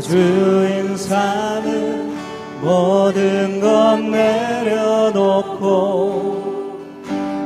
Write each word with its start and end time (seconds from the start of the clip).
주인 0.00 0.96
사는 0.96 2.12
모든 2.60 3.60
것 3.60 3.98
내려놓고 4.00 5.52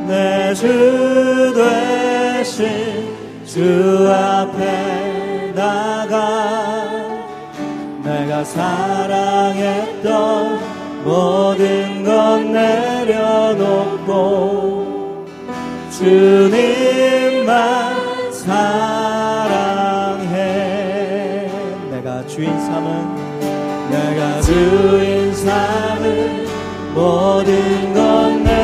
내주 0.06 1.52
되신 1.54 3.16
주 3.44 4.08
앞에 4.12 5.52
나가 5.54 6.86
내가 8.04 8.44
사랑했던 8.44 10.04
모든 11.04 12.04
것 12.04 12.40
내려놓고 12.42 14.06
주님만 15.90 17.85
내가 22.06 22.24
주인 22.28 22.48
삼은 22.60 23.90
내가 23.90 24.40
주인 24.40 25.34
삼은 25.34 26.46
모든 26.94 27.94
건 27.94 28.44
내. 28.44 28.55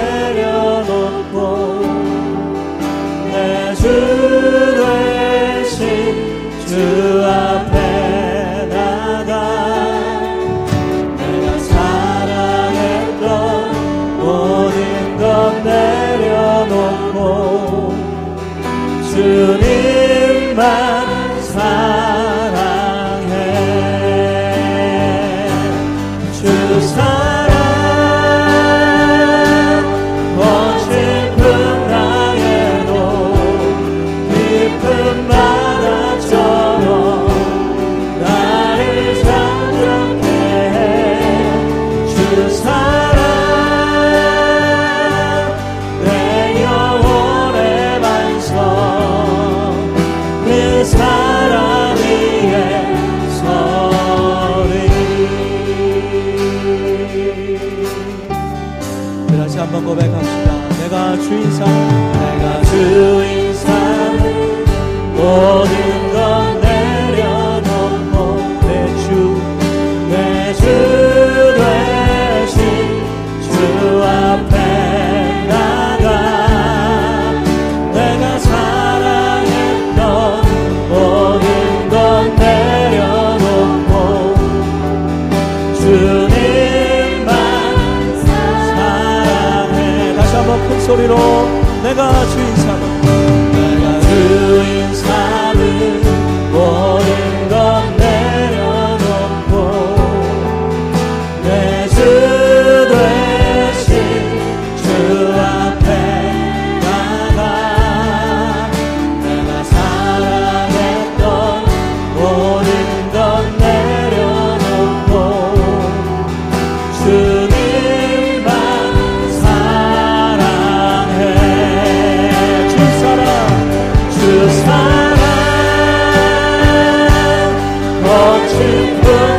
주신 128.53 129.32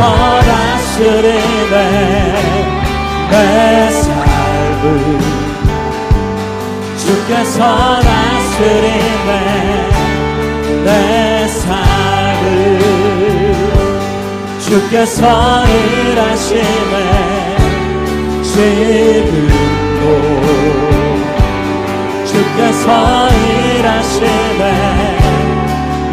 서 0.00 0.40
다스리네. 0.40 1.76
내 3.30 3.34
삶을 3.90 5.20
주께서 6.96 8.00
다스리네. 8.00 9.30
내 10.84 10.88
삶을 11.48 12.44
주께서 14.58 15.20
일하시네. 15.66 16.96
지금도 18.42 20.02
주께서 22.24 22.86
일하시네. 23.28 24.62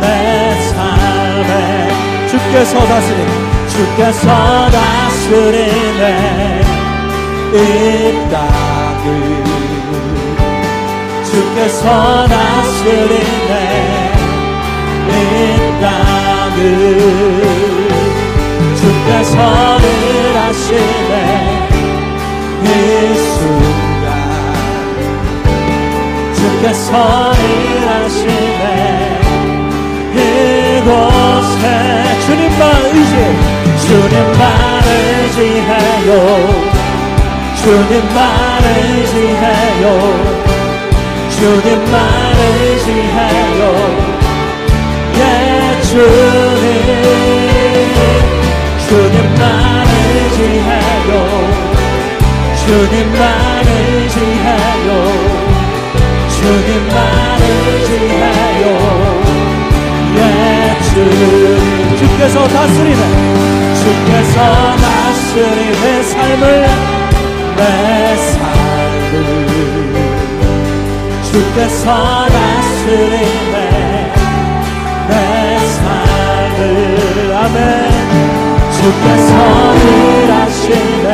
내 0.02 0.06
삶에 0.74 1.52
주께서 2.28 2.74
다스리네. 2.86 3.47
주께서 3.70 4.70
다스리네. 4.72 6.04
이 7.54 7.56
땅을. 8.32 9.08
주께서 11.24 12.28
다스리네. 12.28 13.54
이 15.10 15.12
땅을. 15.82 16.58
주께서 18.76 19.36
일하시네. 19.80 21.14
이 22.64 22.66
순간 23.16 24.06
주께서 26.34 26.92
일하시네. 27.34 28.64
이곳에 30.78 31.64
주님만 32.26 32.62
의지 32.86 33.16
주님만 33.88 34.84
의지해요. 34.84 36.10
주님만 37.56 38.64
의지해요. 38.66 39.84
주님만 41.30 41.96
의지해요. 42.38 43.62
예 45.16 45.82
주님. 45.84 46.88
주님만 48.90 49.88
의지해요. 50.04 51.10
주님만 52.66 53.24
의지해요. 53.68 54.90
주님만 56.36 57.42
의지해요. 57.42 58.64
예 60.18 60.20
주님 60.90 61.77
주께서 61.98 62.48
다스리네. 62.48 63.04
주께서 63.76 64.38
다스리는 64.76 66.04
삶을 66.04 66.68
내 67.56 67.62
삶을. 68.18 69.14
주께서 71.32 71.86
다스리네 72.28 73.58
내 75.08 75.12
삶을. 75.60 76.62
아멘. 77.36 77.58
주께서 78.74 79.32
일하시네. 79.76 81.10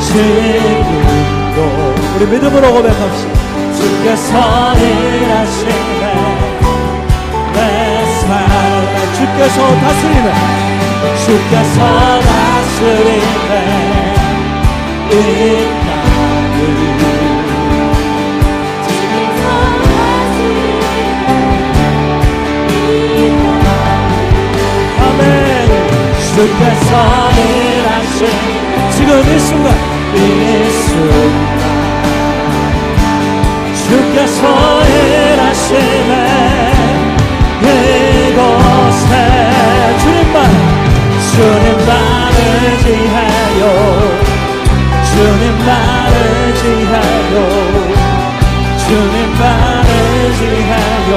지금도 0.00 1.58
우리 2.16 2.22
믿음으로 2.26 2.64
고백합시다. 2.74 3.32
주께서 3.76 4.30
일하시네 4.74 5.97
주께서 9.14 9.56
다스리네. 9.80 10.32
주께서 11.24 12.20
다스리네. 12.20 13.52
이 15.10 15.14
땅을 24.98 25.68
주께서 26.34 26.90
일하신 27.32 28.18
지금 28.92 29.10
이 29.20 29.38
순간. 29.40 29.66
이 30.14 30.16
순간. 30.70 31.58
주께서 33.88 34.84
일하시네 34.84 36.27
의지하여 42.38 43.60
주님만 45.10 45.70
의지하여 46.14 47.34
주님만 48.86 49.84
의지하여. 49.86 51.10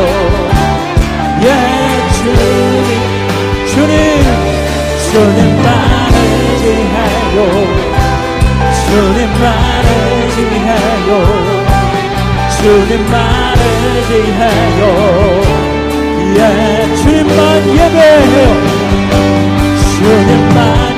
예 1.43 1.47
주님 2.15 2.37
주님 3.71 3.91
주님만 5.11 5.67
의지하여 6.15 7.37
주님만 8.85 9.45
의지하여 9.87 11.09
주님만 12.57 13.13
의지하여. 13.59 14.81
예 16.35 16.95
주님만 16.97 17.39
예배해요. 17.69 18.35
주님만 19.97 20.90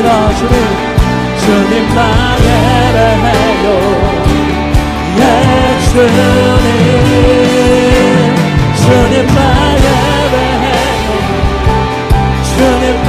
그렇습니다 0.00 0.34
주님 0.34 0.54
주님만 1.40 2.00
예배해요. 2.40 3.66
예 5.18 5.22
주님 5.90 6.14
주님만 8.76 9.38
예배해요. 9.86 11.08
주님만 12.48 13.08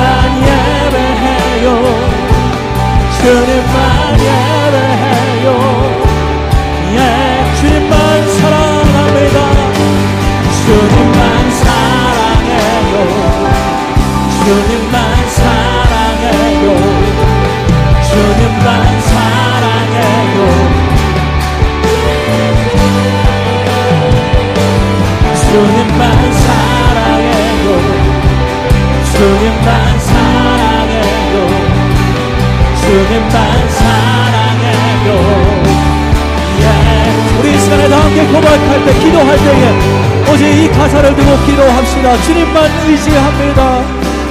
예배해요. 0.50 1.66
주님만 3.22 3.80
예배해요. 4.28 5.48
예 6.96 7.00
주님만 7.56 7.94
사랑합니다. 8.38 9.38
주님만 10.66 11.16
사랑해요. 11.52 12.94
주님 14.44 14.81
고백할 38.52 38.86
때 38.86 38.94
기도할 39.00 39.38
때에 39.38 40.32
오직 40.34 40.46
이 40.46 40.68
가사를 40.72 41.16
두고 41.16 41.46
기도합시다. 41.46 42.22
주님만 42.24 42.70
의지합니다. 42.86 43.82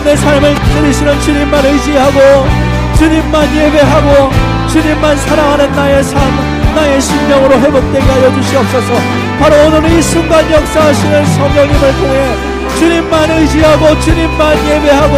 내 0.04 0.14
삶을 0.14 0.54
들으시는 0.54 1.20
주님만 1.20 1.64
의지하고 1.64 2.20
주님만 2.98 3.56
예배하고 3.56 4.30
주님만 4.68 5.16
사랑하는 5.16 5.72
나의 5.72 6.04
삶 6.04 6.20
나의 6.74 7.00
심령으로 7.00 7.60
회복되게 7.60 8.04
하여 8.04 8.34
주시옵소서. 8.34 8.92
바로 9.40 9.56
오늘 9.66 9.90
이 9.90 10.02
순간 10.02 10.50
역사하시는 10.52 11.26
성령님을 11.26 11.80
통해 11.80 12.36
주님만 12.78 13.30
의지하고 13.30 14.00
주님만 14.00 14.68
예배하고 14.68 15.16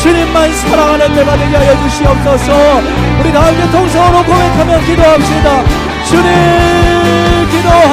주님만 0.00 0.52
사랑하는 0.52 1.14
내가 1.16 1.36
되게 1.36 1.56
하여 1.56 1.82
주시옵소서. 1.82 2.52
우리 3.20 3.32
다 3.32 3.46
함께 3.46 3.70
통성으로 3.72 4.22
고백하며 4.22 4.78
기도합시다. 4.86 5.64
주님 6.04 6.75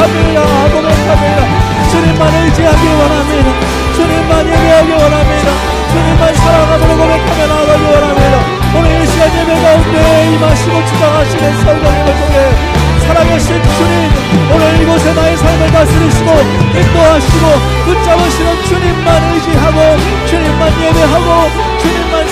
기도합니다 0.08 0.70
고백합니다 0.70 1.74
주님만 1.94 2.34
의지하기 2.34 2.88
원합니다. 2.88 3.50
주님만 3.96 4.48
예배하기 4.48 4.92
원합니다. 4.94 5.52
주님만 5.92 6.34
사랑함으로 6.34 6.98
고백하며 6.98 7.48
나아가기 7.48 7.84
원합니다. 7.84 8.36
오늘 8.76 9.04
이 9.04 9.06
시간 9.06 9.30
예배 9.30 9.62
가운데 9.62 10.34
임하시고 10.34 10.86
주장하시는 10.86 11.58
성령님을 11.62 12.06
통해 12.18 12.84
살아계신 13.06 13.62
주님 13.62 14.12
오늘 14.52 14.82
이곳에 14.82 15.14
나의 15.14 15.38
삶을 15.38 15.72
다스리시고 15.72 16.32
인도하시고 16.74 17.46
붙잡으시는 17.86 18.64
주님만 18.64 19.34
의지하고 19.34 19.78
주님만 20.26 20.82
예배하고 20.82 21.53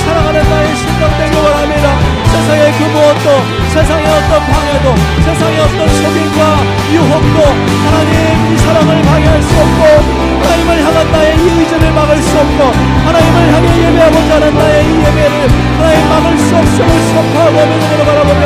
사랑하는 0.05 0.49
나의 0.49 0.75
심령 0.75 1.09
되기 1.17 1.35
원합니다. 1.37 1.87
세상의 2.31 2.71
그 2.73 2.83
무엇도 2.83 3.27
세상의 3.73 4.05
어떤 4.07 4.31
방해도 4.51 4.95
세상의 5.25 5.59
어떤 5.59 5.79
소빈과 5.89 6.39
유혹도 6.93 7.37
하나님 7.85 8.53
이 8.53 8.57
사랑을 8.57 9.01
방해할 9.01 9.41
수 9.43 9.49
없고 9.59 9.81
하나님을 10.41 10.85
향한 10.85 11.11
나의 11.11 11.37
이 11.37 11.59
의지를 11.59 11.91
막을 11.91 12.21
수 12.21 12.37
없고 12.39 12.59
하나님을 13.05 13.53
향해 13.53 13.67
예배하고자 13.83 14.35
하는 14.35 14.57
나의 14.57 14.85
이 14.85 14.89
예배를 15.05 15.49
하나님 15.77 16.09
막을 16.09 16.37
수 16.37 16.55
없음을 16.55 16.89
선포하고 17.13 17.57
믿음으로 17.69 18.05
바라보며 18.05 18.43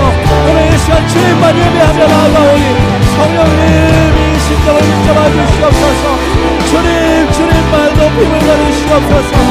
오늘 0.50 0.74
이 0.74 0.78
시간 0.80 1.08
주님만 1.08 1.58
예배하며 1.58 2.08
나아가오니 2.08 2.66
성령님 3.16 4.36
이 4.36 4.40
심정을 4.40 4.82
붙잡아 4.82 5.20
주시옵소서. 5.32 6.04
주님 6.70 7.32
주님만 7.32 7.94
높임을 7.98 8.40
받으시옵소서 8.40 9.45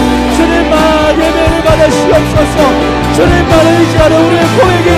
주시옵소서 3.15 3.23
주님만 3.23 3.67
의지하는 3.67 4.27
우리의 4.27 4.43
고백이 4.59 4.91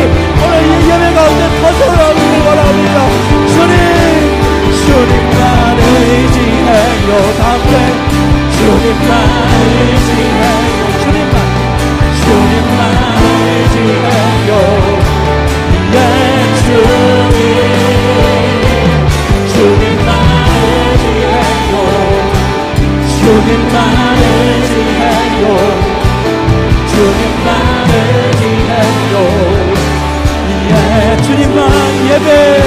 오늘 0.42 0.54
이 0.66 0.90
예배 0.90 1.14
가운데 1.14 1.60
터져나오기를 1.60 2.44
바랍니다. 2.44 2.96
주님 3.46 3.74
주님만 4.86 5.78
의지해요 5.78 7.10
담대 7.38 7.72
주님만 8.56 9.10
의지해 9.62 10.55
주 32.18 32.65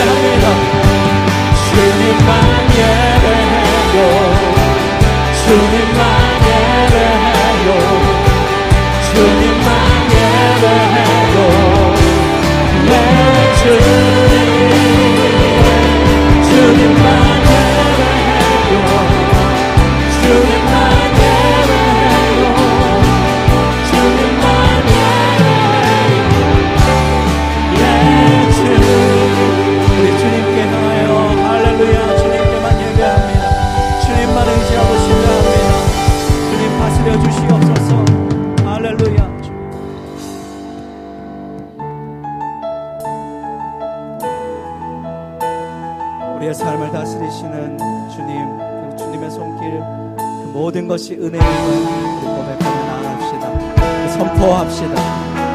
우리의 46.49 46.55
삶을 46.55 46.91
다스리시는 46.91 47.77
주님 48.09 48.57
그 48.57 48.95
주님의 48.97 49.29
손길 49.31 49.79
그 50.17 50.49
모든 50.51 50.87
것이 50.87 51.13
은혜임을 51.13 51.37
우리 51.37 52.25
고백하며 52.25 52.85
나아갑시다. 52.85 53.43
그 53.75 54.09
선포합시다. 54.13 54.95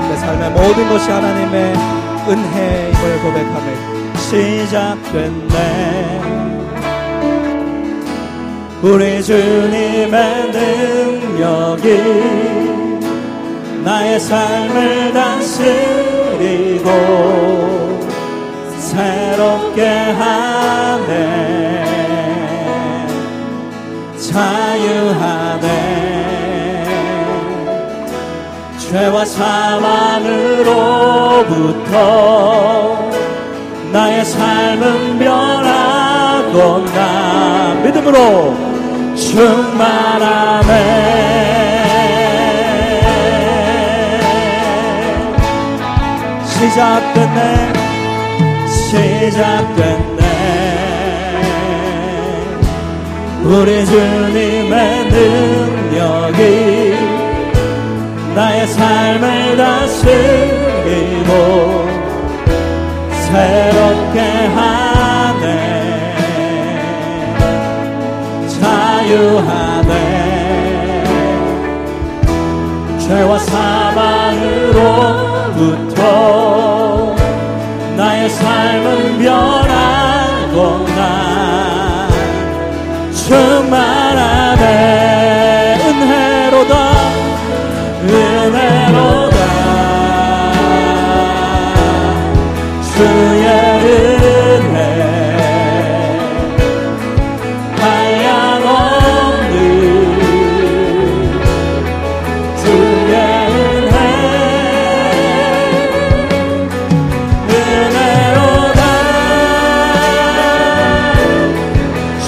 내 0.09 0.17
삶의 0.17 0.51
모든 0.51 0.89
것이 0.89 1.11
하나님의 1.11 1.75
은혜임을 2.29 3.23
고백하며 3.23 3.69
시작됐네. 4.19 5.55
우리 8.83 9.23
주님의 9.23 10.51
능력이 10.53 11.87
나의 13.85 14.21
삶을 14.21 15.13
다스리고 15.13 16.85
새롭게 18.95 19.83
하네. 20.13 21.85
자유하네. 24.17 25.69
죄와 28.79 29.25
사망으로부터 29.25 30.21
나의 33.93 34.25
삶은 34.25 35.19
변하고 35.19 36.85
나 36.95 37.75
믿음으로 37.83 38.55
충만하네. 39.17 40.73
시작됐네 46.45 47.84
시작됐네. 48.95 50.23
우리 53.43 53.85
주님의 53.85 55.05
능력이 55.11 56.41
나의 58.35 58.67
삶을 58.69 59.57
다스리고 59.57 61.31
새롭게 63.27 64.21
하네. 64.55 65.45
자유하네. 68.61 69.93
죄와 73.07 73.39
사 73.39 73.64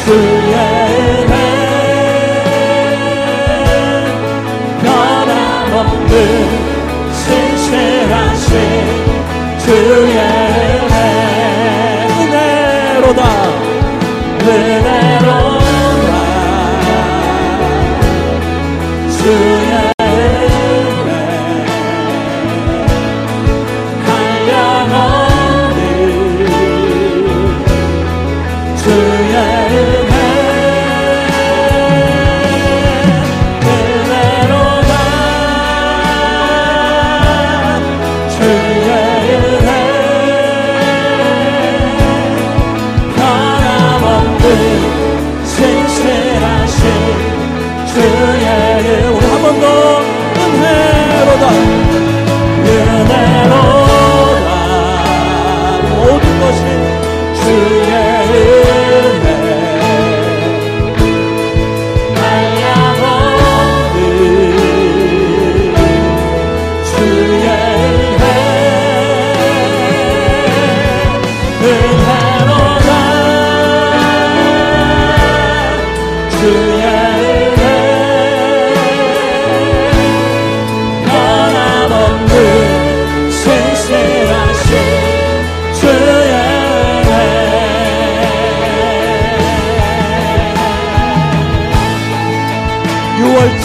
주의 0.06 0.54
은혜 0.54 1.34
변함없는 4.80 6.12
신실하신 7.12 8.52
주의 9.58 10.16
은혜 10.86 10.96
은혜로다 12.20 13.65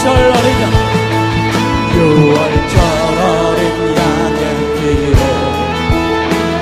유월절 0.02 0.10
어린 0.10 0.48
양 0.62 0.64
유월절 1.94 2.76
어린 3.20 3.62
양의 3.96 4.42
피로 4.74 5.20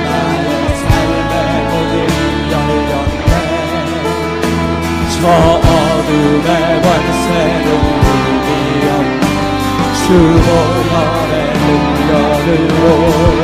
나의 0.04 0.48
삶의 0.76 1.32
문이 1.70 1.94
열렸네 2.52 3.32
저 5.14 5.20
어둠의 5.56 6.48
관세는 6.82 7.66
이기었 8.10 8.84
주 9.96 10.06
보혈의 10.44 11.32
능력을로 11.64 13.39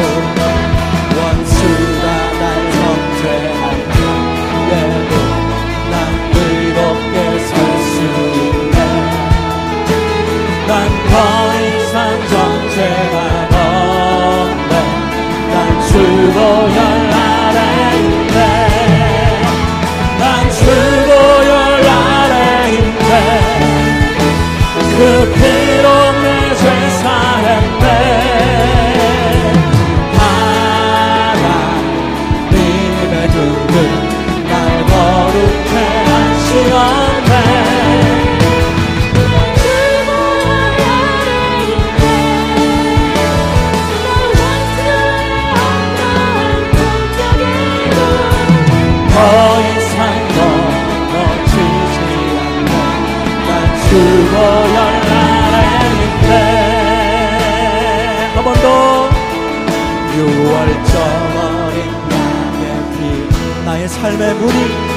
유월절 60.16 60.94
어린 61.36 61.78
양의 62.10 62.64
피 62.92 63.64
나의 63.66 63.86
삶의 63.86 64.34
문이 64.34 64.96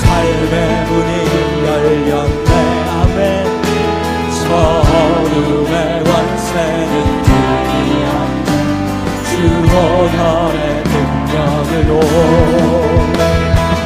삶의 0.00 0.86
문이 0.86 1.10
열렸네. 1.66 2.50
아멘. 2.90 3.18
저 4.40 4.42
음의 5.36 5.74
원세는 6.08 6.92
불이야. 7.22 8.06
주오혈의 9.28 10.58
능력으로 10.90 11.90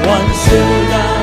원수가 0.06 1.13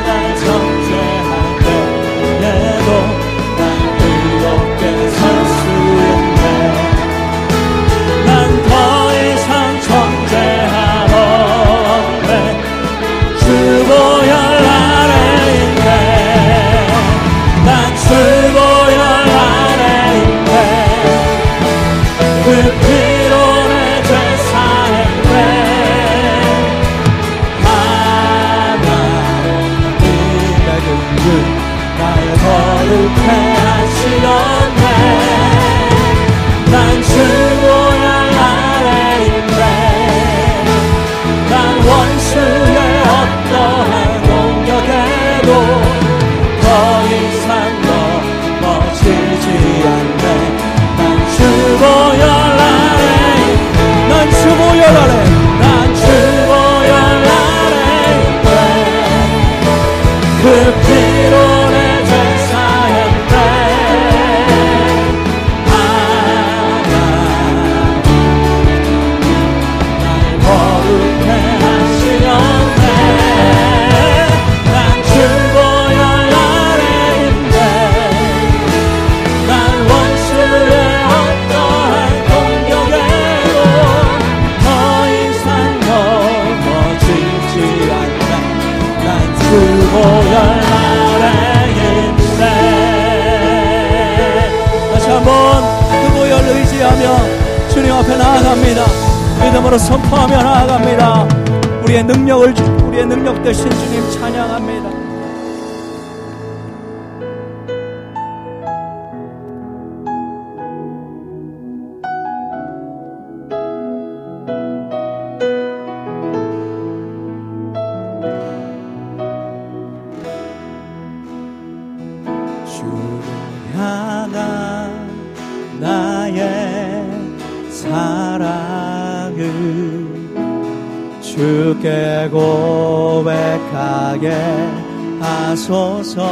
하소서. 135.62 136.26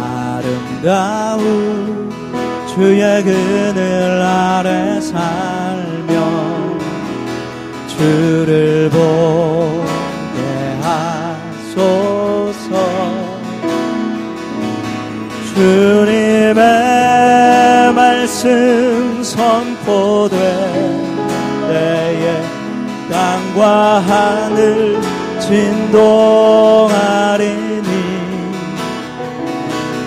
아름다운 0.00 2.10
주의 2.74 3.22
그늘 3.22 4.22
아래 4.22 4.98
살며 5.00 6.78
주를 7.88 8.88
보게 8.90 9.86
하소서. 10.82 12.70
주님의 15.54 16.62
말씀 17.94 19.22
선포될 19.22 20.38
때에 21.68 22.42
땅과 23.10 24.00
하늘 24.00 25.05
진동하리니 25.46 26.90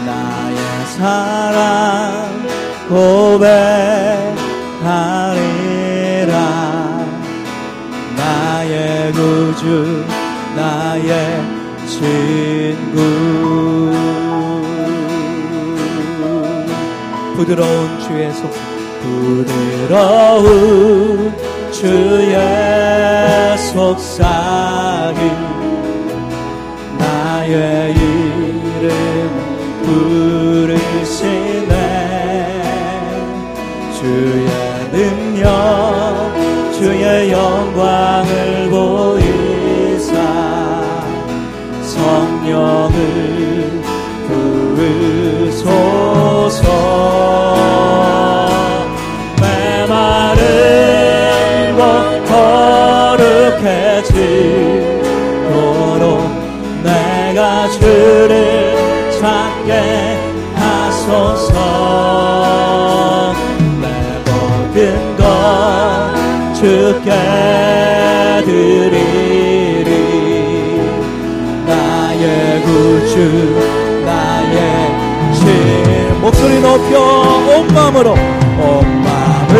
나의 0.05 0.57
사랑 0.97 2.27
고백하리라. 2.89 3.55
나의 8.17 9.13
구주 9.13 10.05
나의 10.57 11.41
친구. 11.87 12.97
부드러운 17.37 17.99
주의 18.01 18.33
속 18.33 18.51
부드러운 19.01 20.51
주의 21.71 22.68
속삭임. 23.69 25.21
나의 26.97 27.93
이름 27.93 28.89
부르신 29.83 31.38
께 67.03 67.11
드리리 68.45 69.91
나의 71.65 72.61
구주 72.63 73.15
나의 74.05 74.57
신. 75.33 75.41
목소리 76.21 76.59
높여 76.59 76.99
온 76.99 77.67
마음으로 77.73 78.11
온 78.11 78.17
마음으로 79.03 79.57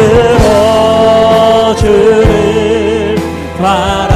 주를 1.75 3.15
바라 3.57 4.08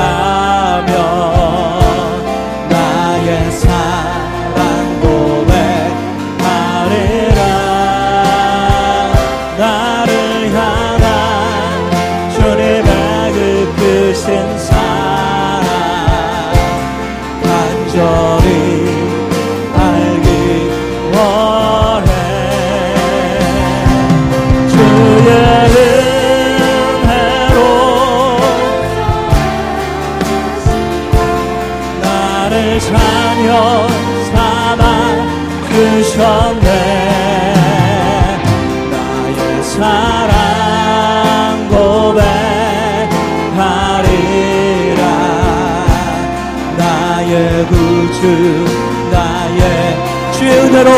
은혜로 50.83 50.91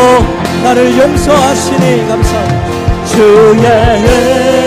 나를 0.64 0.98
용서하시니 0.98 2.08
감사합니다. 2.08 3.06
주의 3.06 3.54
은혜 3.54 4.65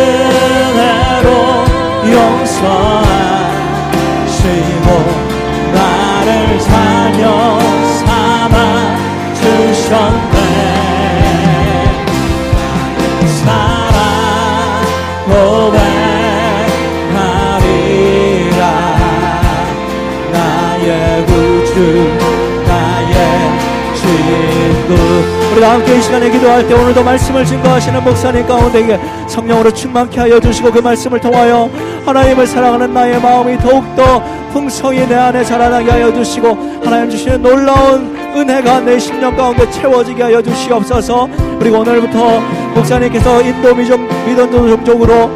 우리가 25.59 25.73
함께 25.73 25.97
이 25.97 26.03
시간에 26.03 26.31
기도할 26.31 26.67
때 26.69 26.75
오늘도 26.75 27.03
말씀을 27.03 27.45
증거하시는 27.45 28.05
목사님 28.05 28.47
가운데에 28.47 28.99
성령으로 29.27 29.73
충만케 29.73 30.21
하여 30.21 30.39
주시고 30.39 30.71
그 30.71 30.79
말씀을 30.79 31.21
통하여 31.21 31.69
하나님을 32.07 32.47
사랑하는 32.47 32.95
나의 32.95 33.21
마음이 33.21 33.59
더욱더 33.59 34.23
풍성히 34.53 35.07
내 35.07 35.17
안에 35.17 35.45
자라나게 35.45 35.91
하여 35.91 36.13
주시고 36.13 36.81
하나님 36.85 37.11
주시는 37.11 37.43
놀라운 37.43 38.17
은혜가 38.37 38.81
내 38.81 38.99
심령 38.99 39.37
가운데 39.37 39.69
채워지게 39.71 40.23
하여 40.23 40.41
주시옵소서 40.41 41.29
그리고 41.59 41.79
오늘부터 41.79 42.41
목사님께서 42.75 43.43
인도 43.43 43.75
미정, 43.75 44.07
미던도 44.27 44.85
쪽으로 44.85 45.31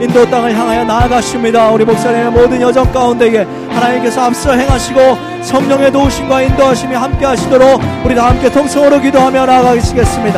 인도 0.00 0.28
땅을 0.28 0.54
향하여 0.54 0.84
나아가십니다. 0.84 1.70
우리 1.70 1.84
목사님의 1.84 2.30
모든 2.30 2.60
여정 2.60 2.92
가운데에 2.92 3.44
하나님께서 3.70 4.22
앞서 4.22 4.52
행하시고 4.52 5.33
성령의 5.44 5.92
도우심과 5.92 6.42
인도하심이 6.42 6.94
함께 6.94 7.26
하시도록 7.26 7.80
우리 8.04 8.14
다 8.14 8.28
함께 8.28 8.50
통성으로 8.50 9.00
기도하며 9.00 9.46
나아가시겠습니다. 9.46 10.32